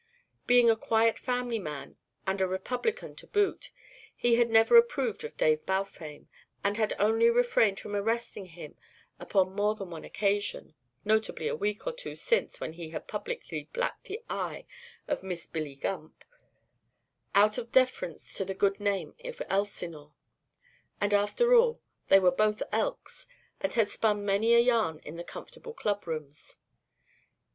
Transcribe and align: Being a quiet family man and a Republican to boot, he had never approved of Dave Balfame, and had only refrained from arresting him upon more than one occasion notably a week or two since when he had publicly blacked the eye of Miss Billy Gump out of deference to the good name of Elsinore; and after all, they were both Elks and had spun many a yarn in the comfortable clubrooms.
Being 0.47 0.67
a 0.67 0.75
quiet 0.75 1.19
family 1.19 1.59
man 1.59 1.95
and 2.25 2.41
a 2.41 2.47
Republican 2.47 3.15
to 3.17 3.27
boot, 3.27 3.69
he 4.15 4.33
had 4.33 4.49
never 4.49 4.75
approved 4.75 5.23
of 5.23 5.37
Dave 5.37 5.63
Balfame, 5.67 6.25
and 6.63 6.75
had 6.75 6.95
only 6.97 7.29
refrained 7.29 7.79
from 7.79 7.95
arresting 7.95 8.47
him 8.47 8.75
upon 9.19 9.53
more 9.53 9.75
than 9.75 9.91
one 9.91 10.03
occasion 10.03 10.73
notably 11.05 11.47
a 11.47 11.55
week 11.55 11.85
or 11.85 11.93
two 11.93 12.15
since 12.15 12.59
when 12.59 12.73
he 12.73 12.89
had 12.89 13.07
publicly 13.07 13.69
blacked 13.73 14.05
the 14.05 14.23
eye 14.27 14.65
of 15.07 15.21
Miss 15.21 15.45
Billy 15.45 15.75
Gump 15.75 16.25
out 17.35 17.59
of 17.59 17.71
deference 17.71 18.33
to 18.33 18.43
the 18.43 18.55
good 18.55 18.79
name 18.79 19.13
of 19.23 19.39
Elsinore; 19.49 20.13
and 20.99 21.13
after 21.13 21.53
all, 21.53 21.79
they 22.07 22.17
were 22.19 22.31
both 22.31 22.63
Elks 22.71 23.27
and 23.59 23.75
had 23.75 23.87
spun 23.91 24.25
many 24.25 24.55
a 24.55 24.59
yarn 24.59 24.97
in 25.05 25.17
the 25.17 25.23
comfortable 25.23 25.75
clubrooms. 25.75 26.55